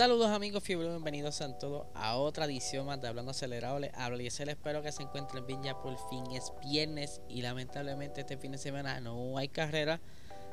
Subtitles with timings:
[0.00, 3.78] Saludos amigos fiebre, bienvenidos a todos a otra edición más de Hablando Acelerado.
[3.78, 8.22] Les hablo y espero que se encuentren bien ya por fin es viernes y lamentablemente
[8.22, 10.00] este fin de semana no hay carrera.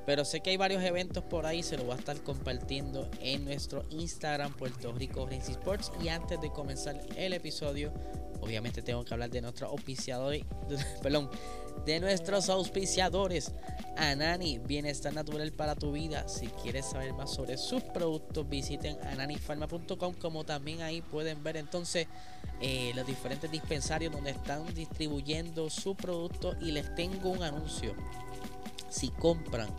[0.07, 3.43] Pero sé que hay varios eventos por ahí, se los voy a estar compartiendo en
[3.43, 5.91] nuestro Instagram Puerto Rico Racing Sports.
[6.01, 7.91] Y antes de comenzar el episodio,
[8.39, 10.45] obviamente tengo que hablar de nuestros auspiciadores,
[11.03, 11.29] perdón,
[11.85, 13.51] de nuestros auspiciadores.
[13.97, 16.25] Anani, bienestar natural para tu vida.
[16.29, 22.07] Si quieres saber más sobre sus productos, visiten ananifarma.com, como también ahí pueden ver entonces
[22.61, 27.93] eh, los diferentes dispensarios donde están distribuyendo su producto y les tengo un anuncio.
[28.89, 29.69] Si compran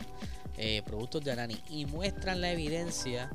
[0.57, 3.31] eh, productos de Anani y muestran la evidencia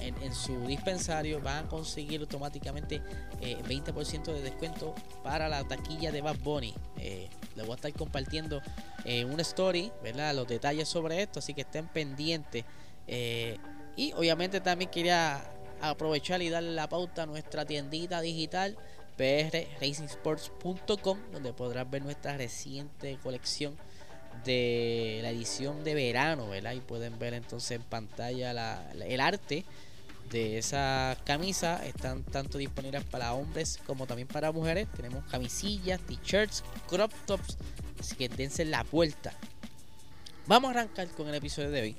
[0.00, 3.00] en, su dispensario van a conseguir automáticamente
[3.40, 6.74] 20% eh, de descuento para la taquilla de Bad Bunny.
[6.98, 8.60] Eh, les voy a estar compartiendo
[9.04, 10.34] eh, una story, ¿verdad?
[10.34, 12.64] Los detalles sobre esto, así que estén pendientes.
[13.96, 15.44] y obviamente también quería
[15.80, 18.76] aprovechar y darle la pauta a nuestra tiendita digital
[19.16, 23.76] prracingsports.com donde podrás ver nuestra reciente colección
[24.44, 26.72] de la edición de verano, ¿verdad?
[26.72, 28.50] Y pueden ver entonces en pantalla
[28.92, 29.64] el arte
[30.30, 31.84] de esa camisa.
[31.86, 34.88] Están tanto disponibles para hombres como también para mujeres.
[34.96, 37.56] Tenemos camisillas, t-shirts, crop tops.
[38.00, 39.32] Así que dense la vuelta.
[40.46, 41.96] Vamos a arrancar con el episodio de hoy.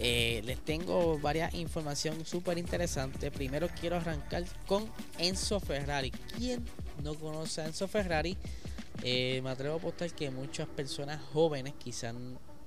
[0.00, 3.30] Eh, les tengo varias información súper interesante.
[3.30, 6.10] Primero quiero arrancar con Enzo Ferrari.
[6.36, 6.64] ¿Quién
[7.02, 8.36] no conoce a Enzo Ferrari?
[9.02, 12.14] Eh, me atrevo a apostar que muchas personas jóvenes quizás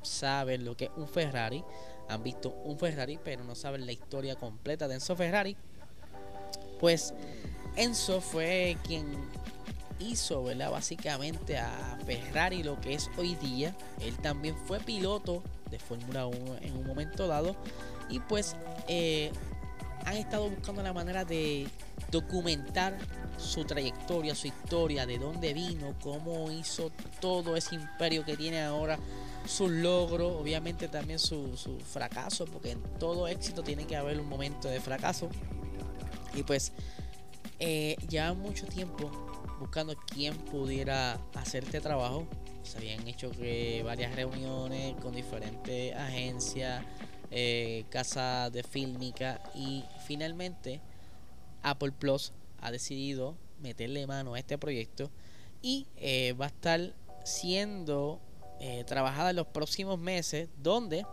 [0.02, 1.64] saben lo que es un Ferrari,
[2.10, 5.56] han visto un Ferrari, pero no saben la historia completa de Enzo Ferrari.
[6.80, 7.14] Pues
[7.76, 9.06] Enzo fue quien
[10.00, 10.72] hizo, ¿verdad?
[10.72, 13.76] Básicamente a Ferrari lo que es hoy día.
[14.00, 17.56] Él también fue piloto de Fórmula 1 en un momento dado.
[18.10, 18.56] Y pues
[18.88, 19.32] eh,
[20.06, 21.68] han estado buscando la manera de
[22.10, 22.98] documentar
[23.38, 29.00] su trayectoria, su historia, de dónde vino, cómo hizo todo ese imperio que tiene ahora,
[29.46, 31.50] sus logros, obviamente también su,
[31.86, 35.30] fracaso, porque en todo éxito tiene que haber un momento de fracaso.
[36.34, 36.72] Y pues
[37.60, 37.96] eh,
[38.38, 39.12] mucho tiempo
[39.60, 42.28] buscando quién pudiera hacer este trabajo.
[42.64, 43.32] Se habían hecho
[43.84, 46.84] varias reuniones con diferentes agencias,
[47.32, 50.82] eh, casas de fílmica y finalmente
[51.64, 55.10] Apple Plus ha decidido meterle mano a este proyecto
[55.62, 56.94] y eh, va a estar
[57.24, 58.20] siendo
[58.60, 61.06] eh, trabajada en los próximos meses donde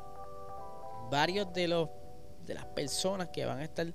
[1.10, 1.88] varios de los
[2.46, 3.86] de las personas que van a estar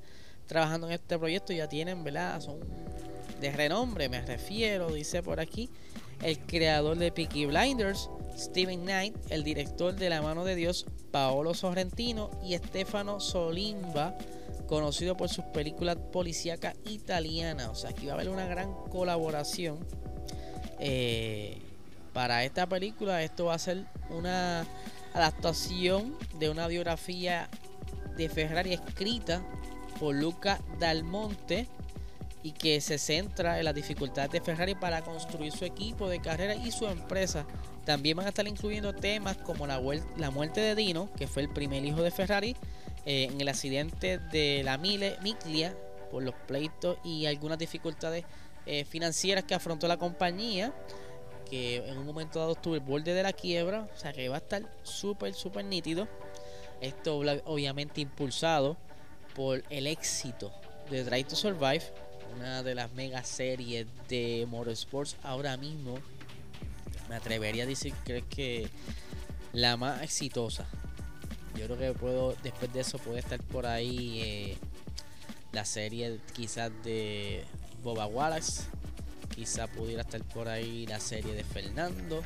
[0.47, 2.39] trabajando en este proyecto ya tienen, ¿verdad?
[2.39, 2.59] Son
[3.41, 5.69] de renombre, me refiero, dice por aquí,
[6.21, 11.53] el creador de Peaky Blinders, Steven Knight, el director de La Mano de Dios, Paolo
[11.53, 14.17] Sorrentino y Stefano Solimba,
[14.65, 17.67] conocido por sus películas policíacas italianas.
[17.69, 19.77] O sea, aquí va a haber una gran colaboración.
[20.79, 21.61] Eh,
[22.13, 24.65] para esta película, esto va a ser una
[25.13, 27.47] adaptación de una biografía
[28.17, 29.45] de Ferrari escrita
[29.99, 31.67] por Luca Dalmonte
[32.41, 36.55] y que se centra en las dificultades de Ferrari para construir su equipo de carrera
[36.55, 37.45] y su empresa.
[37.85, 39.81] También van a estar incluyendo temas como la,
[40.17, 42.55] la muerte de Dino, que fue el primer hijo de Ferrari,
[43.05, 45.75] eh, en el accidente de la Mille Miglia
[46.09, 48.23] por los pleitos y algunas dificultades
[48.65, 50.73] eh, financieras que afrontó la compañía
[51.49, 54.35] que en un momento dado estuvo el borde de la quiebra o sea que va
[54.35, 56.07] a estar súper súper nítido.
[56.79, 58.77] Esto obviamente impulsado
[59.35, 60.53] por el éxito
[60.89, 61.83] de Drive to Survive
[62.37, 65.99] una de las mega series de motorsports ahora mismo
[67.13, 68.67] me atrevería a decir que que
[69.53, 70.67] la más exitosa
[71.55, 74.57] yo creo que puedo, después de eso puede estar por ahí eh,
[75.51, 77.45] la serie quizás de
[77.83, 78.63] Boba Wallace.
[79.35, 82.23] Quizás pudiera estar por ahí la serie de Fernando.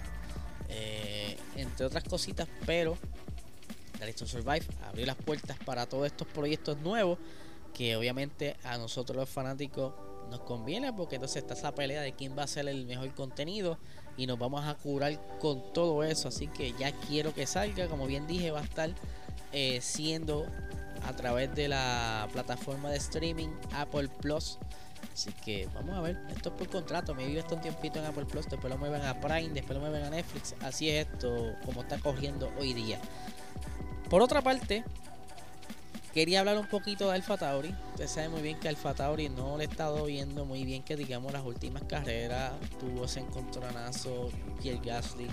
[0.69, 2.98] Eh, entre otras cositas, pero
[4.00, 7.18] The Survive abrió las puertas para todos estos proyectos nuevos
[7.74, 9.94] que obviamente a nosotros los fanáticos
[10.30, 13.78] nos conviene porque entonces está esa pelea de quién va a ser el mejor contenido
[14.18, 18.08] y nos vamos a curar con todo eso así que ya quiero que salga como
[18.08, 18.90] bien dije va a estar
[19.54, 20.46] eh, siendo
[21.06, 24.58] a través de la plataforma de streaming Apple Plus.
[25.14, 28.06] Así que vamos a ver, esto es por contrato, me vivo esto un tiempito en
[28.06, 31.56] Apple Plus, después lo mueven a Prime, después lo mueven a Netflix, así es esto
[31.66, 33.00] como está cogiendo hoy día.
[34.10, 34.84] Por otra parte,
[36.18, 37.75] quería hablar un poquito de Alfa Tauri.
[37.92, 40.96] Usted sabe muy bien que Alfa Tauri no le he estado viendo muy bien que
[40.96, 42.54] digamos las últimas carreras.
[42.80, 45.28] Tuvo ese encontronazo Pierre Gasly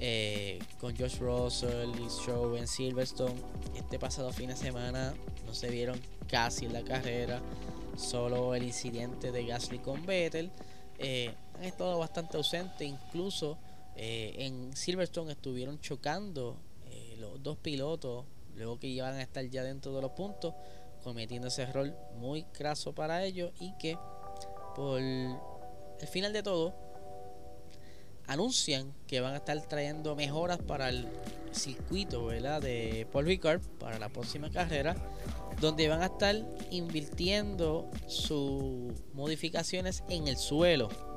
[0.00, 3.34] eh, con Josh Russell y Show en Silverstone.
[3.74, 5.12] Este pasado fin de semana
[5.44, 7.42] no se vieron casi en la carrera.
[7.98, 10.50] Solo el incidente de Gasly con Vettel.
[10.98, 12.88] Eh, han estado bastante ausentes.
[12.88, 13.58] Incluso
[13.96, 16.56] eh, en Silverstone estuvieron chocando
[17.18, 18.24] los dos pilotos
[18.56, 20.54] luego que iban a estar ya dentro de los puntos,
[21.02, 23.96] cometiendo ese error muy craso para ellos y que
[24.74, 25.38] por el
[26.10, 26.74] final de todo
[28.26, 31.08] anuncian que van a estar trayendo mejoras para el
[31.52, 34.96] circuito de Paul Ricard para la próxima carrera
[35.60, 36.36] donde van a estar
[36.70, 41.15] invirtiendo sus modificaciones en el suelo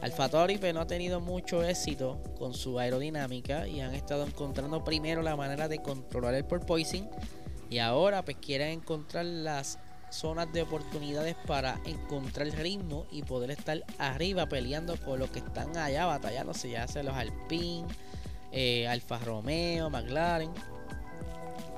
[0.00, 5.22] Alfa Tauri no ha tenido mucho éxito con su aerodinámica y han estado encontrando primero
[5.22, 7.08] la manera de controlar el porpoising
[7.68, 9.78] y ahora pues quieren encontrar las
[10.10, 15.76] zonas de oportunidades para encontrar ritmo y poder estar arriba peleando con los que están
[15.76, 17.86] allá batallándose, ya sea los Alpine,
[18.52, 20.50] eh, Alfa Romeo, McLaren,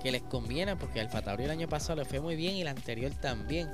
[0.03, 2.69] que les conviene porque Alfa Tauri el año pasado le fue muy bien y el
[2.69, 3.69] anterior también.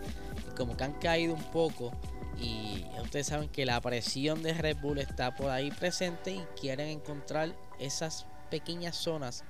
[0.56, 1.93] como que han caído un poco
[2.38, 6.88] y ustedes saben que la presión de Red Bull está por ahí presente y quieren
[6.88, 9.44] encontrar esas pequeñas zonas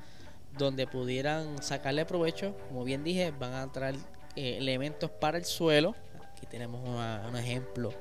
[0.58, 2.56] donde pudieran sacarle provecho.
[2.68, 3.96] Como bien dije, van a traer
[4.36, 5.94] eh, elementos para el suelo.
[6.36, 7.92] Aquí tenemos un ejemplo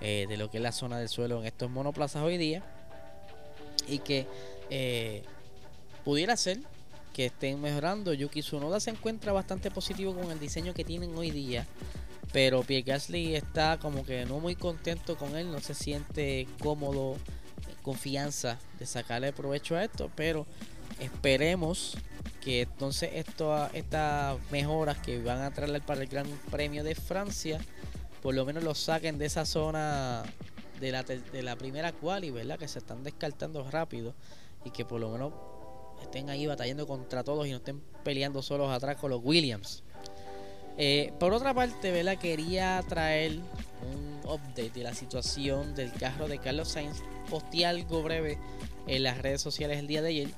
[0.00, 2.62] eh, de lo que es la zona del suelo en estos monoplazas hoy día.
[3.86, 4.26] Y que
[4.70, 5.22] eh,
[6.04, 6.58] pudiera ser
[7.12, 8.12] que estén mejorando.
[8.12, 11.66] Yuki Tsunoda se encuentra bastante positivo con el diseño que tienen hoy día.
[12.34, 17.16] Pero Pierre Gasly está como que no muy contento con él, no se siente cómodo,
[17.82, 20.44] confianza de sacarle provecho a esto, pero
[20.98, 21.96] esperemos
[22.42, 27.60] que entonces estas mejoras que van a traer para el Gran Premio de Francia,
[28.20, 30.24] por lo menos lo saquen de esa zona
[30.80, 32.58] de la, de la primera quali, ¿verdad?
[32.58, 34.12] Que se están descartando rápido
[34.64, 35.32] y que por lo menos
[36.02, 39.84] estén ahí batallando contra todos y no estén peleando solos atrás con los Williams.
[40.76, 43.38] Eh, por otra parte, Vela quería traer
[43.92, 47.02] un update de la situación del carro de Carlos Sainz.
[47.30, 48.38] Posté algo breve
[48.86, 50.28] en las redes sociales el día de ayer.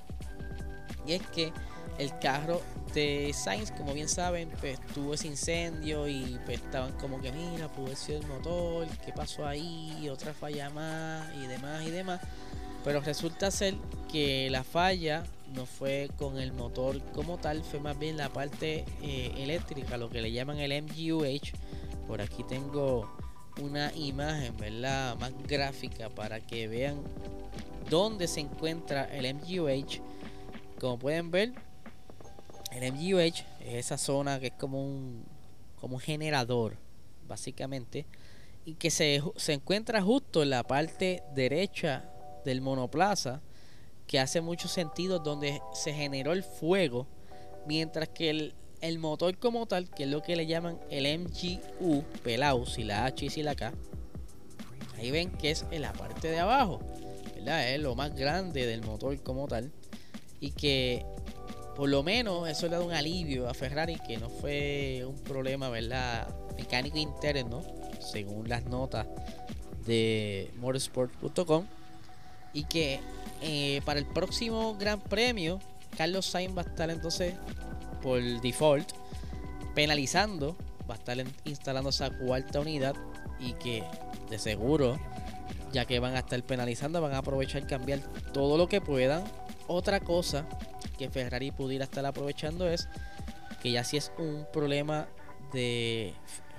[1.07, 1.53] Y es que
[1.99, 2.61] el carro
[2.93, 7.69] de Sainz, como bien saben, pues tuvo ese incendio y pues, estaban como que, mira,
[7.69, 10.09] pudo ser el motor, ¿qué pasó ahí?
[10.11, 12.21] Otra falla más y demás y demás.
[12.87, 13.75] Pero resulta ser
[14.13, 15.25] que la falla
[15.57, 20.09] no fue con el motor como tal, fue más bien la parte eh, eléctrica, lo
[20.09, 21.51] que le llaman el MGUH.
[22.07, 23.11] Por aquí tengo
[23.61, 25.17] una imagen, ¿verdad?
[25.17, 27.03] Más gráfica para que vean
[27.91, 30.01] dónde se encuentra el MGUH.
[30.79, 31.55] Como pueden ver,
[32.71, 35.25] el MGUH es esa zona que es como un,
[35.81, 36.77] como un generador,
[37.27, 38.07] básicamente,
[38.65, 42.13] y que se, se encuentra justo en la parte derecha
[42.47, 43.43] del monoplaza
[44.07, 47.07] que hace mucho sentido donde se generó el fuego,
[47.67, 52.05] mientras que el, el motor como tal, que es lo que le llaman el MGU,
[52.23, 53.75] pelado, si la H y si la K,
[54.97, 56.81] ahí ven que es en la parte de abajo,
[57.35, 57.69] ¿verdad?
[57.75, 59.73] Es lo más grande del motor como tal,
[60.41, 61.05] y que
[61.75, 65.69] por lo menos eso le da un alivio a Ferrari, que no fue un problema,
[65.69, 66.33] ¿verdad?
[66.57, 67.63] Mecánico interno,
[68.01, 69.07] según las notas
[69.85, 71.67] de motorsport.com,
[72.57, 73.01] y que
[73.43, 75.61] eh, para el próximo Gran Premio,
[75.95, 77.35] Carlos Sainz va a estar entonces
[78.03, 78.93] por default
[79.75, 80.57] penalizando,
[80.89, 82.97] va a estar instalando esa cuarta unidad
[83.39, 83.85] y que
[84.31, 84.99] de seguro,
[85.71, 88.01] ya que van a estar penalizando, van a aprovechar cambiar
[88.33, 89.23] todo lo que puedan.
[89.67, 90.47] Otra cosa
[90.97, 92.89] que Ferrari pudiera estar aprovechando es
[93.63, 95.09] que ya si es un problema
[95.53, 96.15] de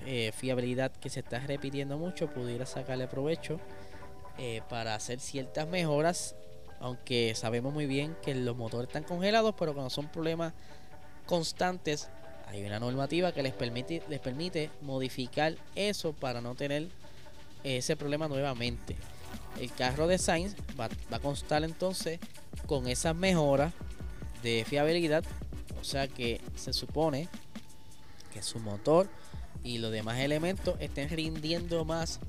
[0.06, 3.60] eh, fiabilidad que se está repitiendo mucho, pudiera sacarle provecho
[4.38, 6.36] eh, para hacer ciertas mejoras
[6.80, 10.54] aunque sabemos muy bien que los motores están congelados, pero cuando son problemas
[11.26, 12.10] constantes,
[12.48, 16.88] hay una normativa que les permite, les permite modificar eso para no tener
[17.64, 18.96] ese problema nuevamente.
[19.60, 22.20] El carro de Sainz va, va a constar entonces
[22.68, 23.74] con esas mejoras
[24.44, 25.24] de fiabilidad,
[25.82, 27.28] o sea que se supone
[28.32, 29.10] que su motor
[29.64, 32.20] y los demás elementos estén rindiendo más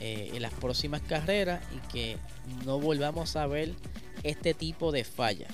[0.00, 2.16] eh, en las próximas carreras y que
[2.64, 3.72] no volvamos a ver
[4.22, 5.48] este tipo de falla.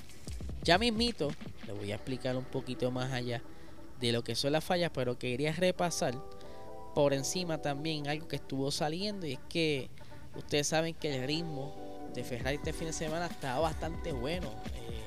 [0.63, 1.31] Ya mismito,
[1.67, 3.41] le voy a explicar un poquito más allá
[3.99, 6.15] de lo que son las fallas, pero quería repasar
[6.93, 9.89] por encima también algo que estuvo saliendo y es que
[10.35, 11.73] ustedes saben que el ritmo
[12.13, 14.49] de Ferrari este fin de semana estaba bastante bueno.
[14.75, 15.01] Eh,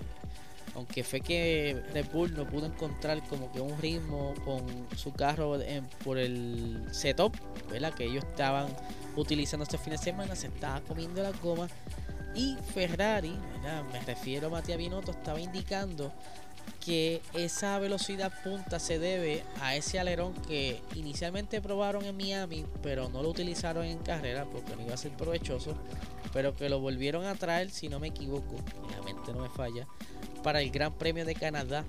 [0.74, 4.64] aunque fue que Red Bull no pudo encontrar como que un ritmo con
[4.96, 5.58] su carro
[6.02, 7.36] por el setup,
[7.70, 7.94] ¿verdad?
[7.94, 8.66] Que ellos estaban
[9.16, 11.70] utilizando este fin de semana, se estaba comiendo las gomas.
[12.34, 13.36] Y Ferrari,
[13.92, 16.12] me refiero a Matías Binotto, estaba indicando
[16.84, 23.08] que esa velocidad punta se debe a ese alerón que inicialmente probaron en Miami, pero
[23.08, 25.74] no lo utilizaron en carrera porque no iba a ser provechoso,
[26.32, 28.56] pero que lo volvieron a traer, si no me equivoco,
[28.90, 29.86] realmente no me falla,
[30.42, 31.84] para el Gran Premio de Canadá.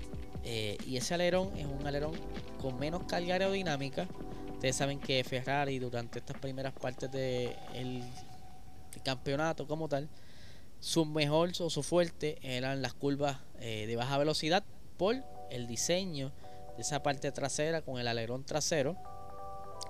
[0.48, 2.12] Eh, y ese alerón es un alerón
[2.62, 4.06] con menos carga aerodinámica.
[4.66, 8.02] Ustedes saben que Ferrari durante estas primeras partes del
[9.04, 10.08] campeonato como tal,
[10.80, 14.64] su mejor o su fuerte eran las curvas eh, de baja velocidad
[14.96, 16.32] por el diseño
[16.74, 18.96] de esa parte trasera con el alerón trasero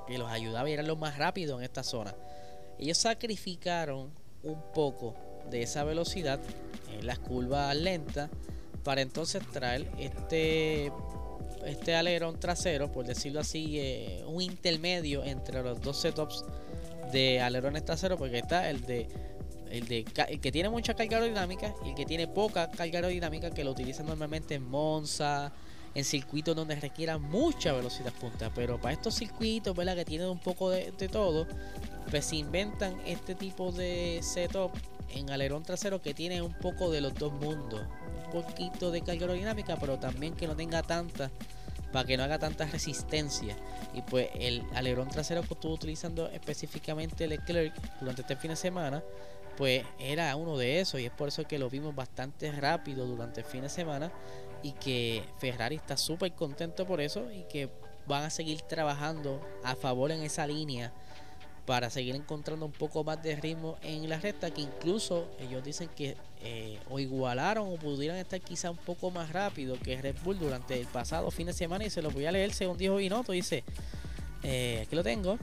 [0.07, 2.15] que los ayudaba a ir a lo más rápido en esta zona.
[2.79, 4.11] Ellos sacrificaron
[4.43, 5.15] un poco
[5.49, 6.39] de esa velocidad
[6.93, 8.29] en las curvas lentas
[8.85, 10.93] para entonces traer este
[11.67, 16.45] este alerón trasero, por decirlo así, eh, un intermedio entre los dos setups
[17.13, 19.09] de alerones traseros, porque está el de
[19.71, 23.65] el, de, que tiene mucha carga aerodinámica y el que tiene poca carga aerodinámica que
[23.65, 25.53] lo utilizan normalmente en Monza,
[25.95, 28.53] en circuitos donde requiera mucha velocidad punta.
[28.55, 29.97] Pero para estos circuitos, ¿verdad?
[29.97, 31.47] Que tienen un poco de, todo,
[32.11, 34.73] pues se inventan este tipo de setup
[35.15, 37.83] en alerón trasero que tiene un poco de los dos mundos.
[38.27, 41.31] Un poquito de carga aerodinámica, pero también que no tenga tanta
[41.93, 43.57] para que no haga tanta resistencia.
[43.95, 49.03] Y pues el alerón trasero que estuvo utilizando específicamente Leclerc durante este fin de semana
[49.57, 53.41] pues era uno de esos y es por eso que lo vimos bastante rápido durante
[53.41, 54.13] el fin de semana
[54.63, 57.71] y que Ferrari está súper contento por eso y que
[58.07, 60.93] van a seguir trabajando a favor en esa línea
[61.65, 65.89] para seguir encontrando un poco más de ritmo en la recta que incluso ellos dicen
[65.89, 70.39] que eh, o igualaron o pudieran estar quizá un poco más rápido que Red Bull
[70.39, 73.33] durante el pasado fin de semana y se lo voy a leer según dijo Binotto
[73.33, 73.65] dice
[74.43, 75.39] eh, aquí lo tengo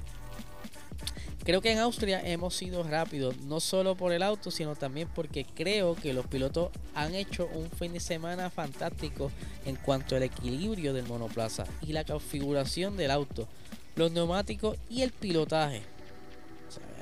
[1.44, 5.44] Creo que en Austria hemos sido rápidos, no solo por el auto, sino también porque
[5.44, 9.30] creo que los pilotos han hecho un fin de semana fantástico
[9.66, 13.50] en cuanto al equilibrio del monoplaza y la configuración del auto,
[13.98, 15.82] los neumáticos y el pilotaje.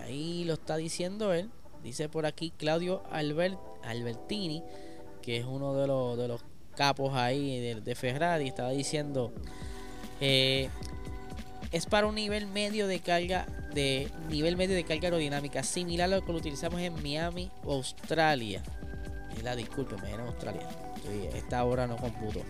[0.03, 1.51] ahí lo está diciendo él.
[1.83, 4.63] Dice por aquí Claudio Albert, Albertini,
[5.21, 6.43] que es uno de los, de los
[6.75, 9.31] capos ahí de, de Ferrari, estaba diciendo...
[10.19, 10.69] Eh,
[11.71, 16.17] es para un nivel medio de carga de nivel medio de carga aerodinámica similar a
[16.17, 18.61] lo que lo utilizamos en Miami Australia.
[19.43, 20.67] La disculpe, era Australia.
[21.33, 22.41] esta hora no computo.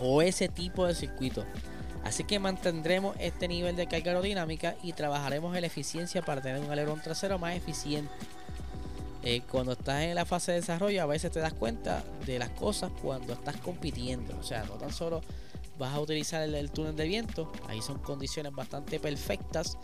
[0.00, 1.44] O ese tipo de circuito.
[2.04, 6.62] Así que mantendremos este nivel de carga aerodinámica y trabajaremos en la eficiencia para tener
[6.62, 8.10] un alerón trasero más eficiente.
[9.22, 12.50] Eh, cuando estás en la fase de desarrollo, a veces te das cuenta de las
[12.50, 14.36] cosas cuando estás compitiendo.
[14.38, 15.20] O sea, no tan solo
[15.78, 17.52] vas a utilizar el, túnel de viento.
[17.68, 19.76] Ahí son condiciones bastante perfectas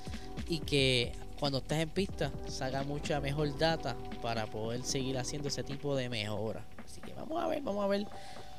[0.49, 5.63] y que cuando estás en pista saca mucha mejor data para poder seguir haciendo ese
[5.63, 6.65] tipo de mejora.
[6.83, 8.07] Así que vamos a ver, vamos a ver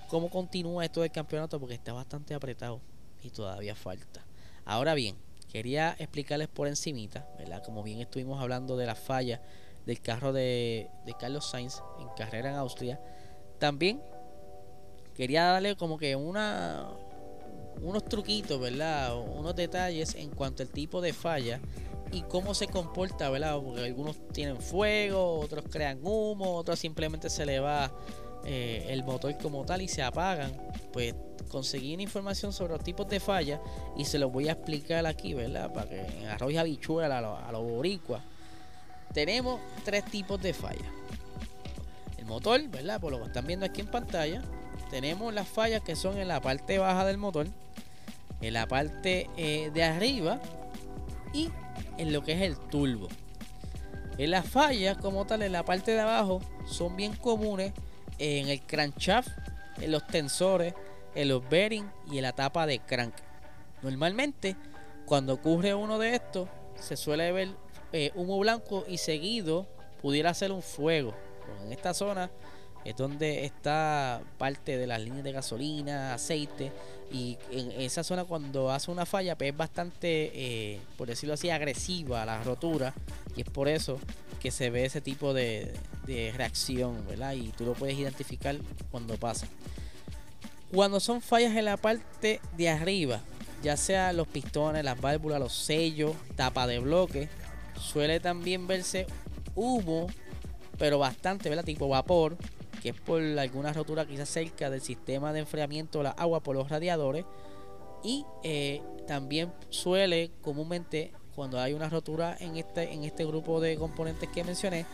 [0.10, 2.82] cómo continúa esto del campeonato porque está bastante apretado
[3.24, 4.24] y todavía falta.
[4.64, 5.16] Ahora bien,
[5.52, 7.64] quería explicarles por encimita, ¿verdad?
[7.64, 9.42] Como bien estuvimos hablando de la falla
[9.88, 13.00] del carro de, Carlos Sainz en carrera en Austria.
[13.58, 14.02] También
[15.16, 16.90] quería darle como que una
[17.82, 19.18] unos truquitos, ¿verdad?
[19.18, 21.62] Unos detalles en cuanto al tipo de falla
[22.12, 23.60] y cómo se comporta, ¿verdad?
[23.64, 27.92] Porque algunos tienen fuego, otros crean humo, otros simplemente se le va
[28.46, 30.52] eh, el motor como tal y se apagan.
[30.92, 31.16] Pues
[31.48, 33.62] conseguí una información sobre los tipos de falla
[33.96, 35.72] y se los voy a explicar aquí, ¿verdad?
[35.72, 38.22] Para que en arroz habichuela a los boricuas.
[39.14, 40.86] Tenemos tres tipos de falla.
[42.18, 43.00] El motor, ¿verdad?
[43.00, 44.42] Por lo que están viendo aquí en pantalla.
[44.90, 47.48] Tenemos las fallas que son en la parte baja del motor
[48.42, 50.40] en la parte eh, de arriba
[51.34, 51.50] y
[51.98, 53.08] en lo que es el turbo.
[54.18, 57.74] En las fallas como tal en la parte de abajo son bien comunes
[58.18, 59.30] en el crankshaft,
[59.80, 60.74] en los tensores,
[61.14, 63.14] en los bearings y en la tapa de crank.
[63.82, 64.56] Normalmente
[65.06, 66.50] cuando ocurre uno de estos
[66.80, 67.50] se suele ver
[67.94, 69.68] eh, humo blanco y seguido
[70.02, 71.14] pudiera ser un fuego.
[71.66, 72.30] en esta zona
[72.86, 76.72] es donde está parte de las líneas de gasolina, aceite
[77.12, 81.50] y en esa zona cuando hace una falla pues es bastante, eh, por decirlo así,
[81.50, 82.94] agresiva la rotura
[83.36, 84.00] y es por eso
[84.40, 85.74] que se ve ese tipo de,
[86.36, 87.34] reacción, ¿verdad?
[87.34, 88.56] Y tú lo puedes identificar
[88.92, 89.48] cuando pasa.
[90.72, 93.20] Cuando son fallas en la parte de arriba,
[93.62, 97.28] ya sea los pistones, las válvulas, los sellos, tapa de bloque,
[97.78, 99.08] suele también verse
[99.56, 100.08] humo,
[100.78, 101.66] pero bastante, ¿verdad?
[101.66, 102.38] Tipo vapor,
[102.82, 106.56] que es por alguna rotura quizás cerca del sistema de enfriamiento de la agua por
[106.56, 107.26] los radiadores.
[108.04, 113.78] Y eh, también suele comúnmente cuando hay una rotura en este, en este grupo de
[113.78, 114.88] componentes que mencioné,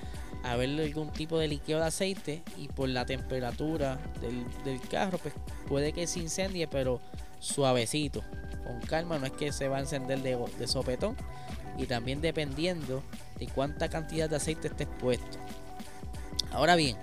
[0.43, 5.33] haber algún tipo de líquido de aceite y por la temperatura del, carro, pues
[5.69, 6.99] puede que se incendie, pero
[7.39, 8.21] suavecito,
[8.63, 11.15] con calma, no es que se va a encender de, sopetón.
[11.77, 13.03] Y también dependiendo
[13.39, 15.37] de cuánta cantidad de aceite esté expuesto.
[16.51, 16.97] Ahora bien,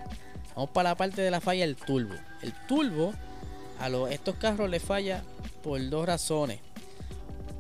[0.55, 2.14] vamos para la parte de la falla del turbo.
[2.43, 3.12] El turbo
[3.81, 5.25] a estos carros le falla
[5.62, 6.61] por dos razones.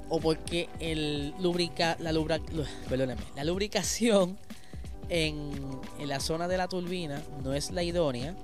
[0.08, 0.68] O porque
[1.98, 2.12] la
[3.44, 4.36] lubricación
[5.08, 5.50] en,
[6.04, 8.34] la zona de la turbina no es la idónea.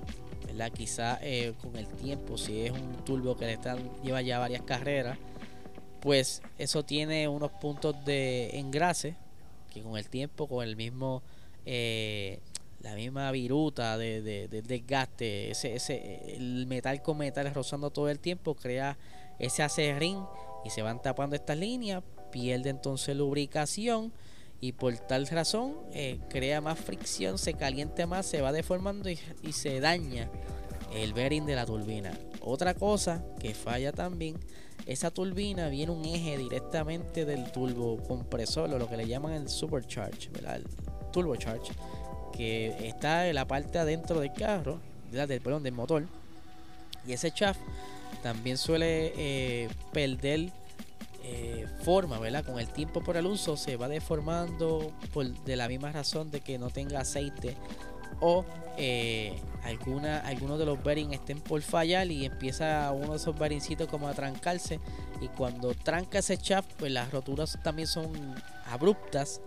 [0.45, 0.71] ¿verdad?
[0.71, 4.61] Quizá eh, con el tiempo, si es un turbo que le están, lleva ya varias
[4.63, 5.17] carreras,
[6.07, 9.17] pues eso tiene unos puntos de engrase
[9.73, 11.21] que con el tiempo, con el mismo
[11.65, 12.39] eh,
[12.79, 18.55] la misma viruta de, desgaste, ese, ese, el metal con metal rozando todo el tiempo,
[18.55, 18.97] crea
[19.37, 20.23] ese acerrín
[20.63, 24.13] y se van tapando estas líneas, pierde entonces lubricación
[24.61, 29.19] y por tal razón eh, crea más fricción, se calienta más, se va deformando y,
[29.43, 30.29] y se daña
[30.93, 32.17] el bearing de la turbina.
[32.39, 34.37] Otra cosa que falla también,
[34.87, 39.49] esa turbina viene un eje directamente del turbo compresor, o lo que le llaman el
[39.49, 40.55] supercharge, ¿verdad?
[40.55, 40.65] El
[41.11, 41.73] turbocharge
[42.31, 44.79] que está en la parte adentro del carro,
[45.11, 46.05] del, perdón, del motor.
[47.05, 47.59] Y ese shaft
[48.21, 50.51] también suele eh, perder
[51.23, 52.45] eh, forma, ¿verdad?
[52.45, 56.39] Con el tiempo por el uso se va deformando por, de la misma razón de
[56.39, 57.57] que no tenga aceite
[58.21, 58.45] o
[58.77, 59.35] eh,
[59.67, 64.07] alguna, algunos de los bearings estén por fallar y empieza uno de esos bearingcitos como
[64.07, 64.79] a trancarse
[65.21, 69.41] y cuando tranca ese shaft pues las roturas también son abruptas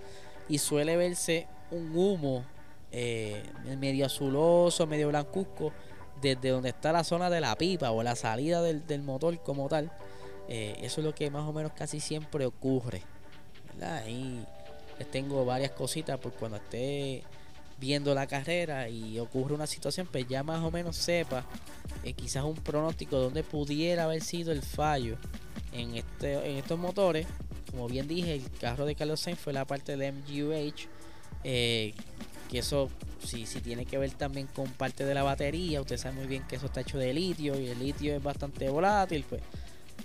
[0.48, 2.44] y suele verse un humo
[2.92, 3.42] eh,
[3.78, 5.72] medio azuloso, medio blancuzco,
[6.20, 9.92] desde donde está la zona de la pipa o la salida del, motor como tal.
[10.48, 13.02] Eh, eso es lo que más o menos casi siempre ocurre.
[13.80, 14.44] Ahí
[14.98, 17.22] les tengo varias cositas por cuando esté
[17.80, 21.44] viendo la carrera y ocurre una situación, pues ya más o menos sepa
[22.04, 25.16] eh, quizás un pronóstico donde pudiera haber sido el fallo
[25.72, 27.26] en, este, en estos motores.
[27.70, 30.88] Como bien dije, el carro de Carlos Sainz fue la parte del MGUH.
[31.42, 31.94] Eh,
[32.50, 32.90] que eso
[33.24, 36.42] si, si tiene que ver también con parte de la batería, usted sabe muy bien
[36.48, 39.40] que eso está hecho de litio y el litio es bastante volátil, pues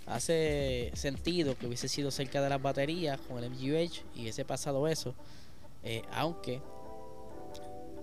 [0.06, 4.88] hace sentido que hubiese sido cerca de las baterías con el MGUH y hubiese pasado
[4.88, 5.16] eso,
[5.84, 6.62] eh, aunque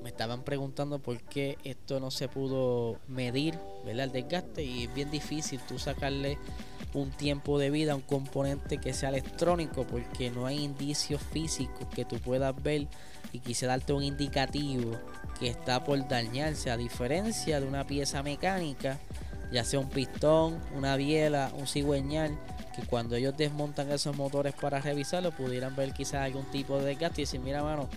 [0.02, 4.06] me estaban preguntando por qué esto no se pudo medir, ¿verdad?
[4.06, 6.38] El desgaste y es bien difícil tú sacarle
[6.94, 11.86] un tiempo de vida a un componente que sea electrónico porque no hay indicios físicos
[11.94, 12.88] que tú puedas ver
[13.32, 14.98] y quise darte un indicativo
[15.38, 18.98] que está por dañarse a diferencia de una pieza mecánica
[19.52, 22.38] ya sea un pistón, una biela, un cigüeñal
[22.74, 27.20] que cuando ellos desmontan esos motores para revisarlo pudieran ver quizás algún tipo de desgaste
[27.20, 27.88] y decir mira mano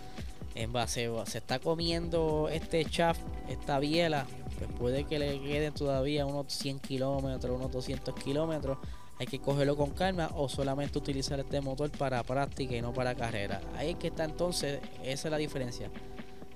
[0.56, 4.26] en base se está comiendo este shaft, esta biela,
[4.58, 8.78] pues puede que le queden todavía unos 100 kilómetros, unos 200 kilómetros.
[9.20, 13.16] Hay que cogerlo con calma o solamente utilizar este motor para práctica y no para
[13.16, 13.62] carrera.
[13.76, 15.90] Ahí que está entonces, esa es la diferencia.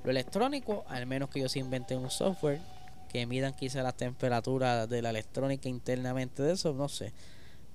[0.03, 2.59] Lo electrónico, al menos que ellos inventen un software
[3.09, 7.11] que midan quizá las temperaturas de la electrónica internamente de eso, no sé.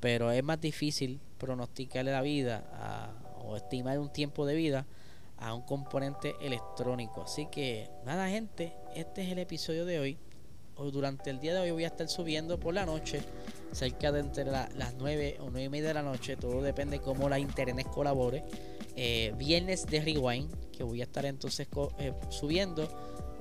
[0.01, 3.13] Pero es más difícil pronosticarle la vida
[3.45, 4.87] o estimar un tiempo de vida
[5.39, 7.23] a un componente electrónico.
[7.23, 10.19] Así que nada gente, este es el episodio de hoy.
[10.77, 13.23] O durante el día de hoy voy a estar subiendo por la noche,
[13.71, 16.37] cerca de entre las 9 o 9 y media de la noche.
[16.37, 18.45] Todo depende cómo la internet colabore.
[18.97, 21.69] Eh, viernes de Rewind, que voy a estar entonces
[21.99, 22.89] eh, subiendo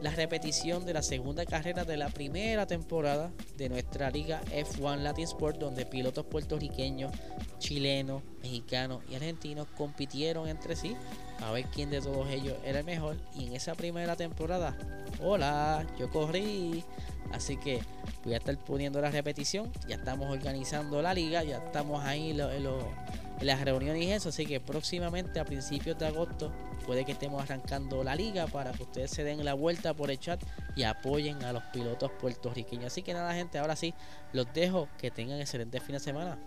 [0.04, 5.24] la repetición de la segunda carrera de la primera temporada de nuestra liga F1 Latin
[5.24, 7.10] Sport, donde pilotos puertorriqueños,
[7.58, 10.98] chilenos, mexicanos y argentinos compitieron entre sí
[11.42, 13.16] a ver quién de todos ellos era el mejor.
[13.34, 14.78] Y en esa primera temporada,
[15.22, 16.84] hola, yo corrí.
[17.32, 17.80] Así que
[18.26, 19.72] voy a estar poniendo la repetición.
[19.88, 22.38] Ya estamos organizando la liga, ya estamos ahí en,
[23.42, 24.30] las reuniones y eso.
[24.30, 26.52] Así que próximamente a principios de agosto
[26.86, 30.20] puede que estemos arrancando la liga para que ustedes se den la vuelta por el
[30.20, 30.42] chat
[30.76, 32.88] y apoyen a los pilotos puertorriqueños.
[32.88, 33.94] Así que nada gente, ahora sí,
[34.32, 34.88] los dejo.
[34.98, 36.38] Que tengan excelente fin de semana.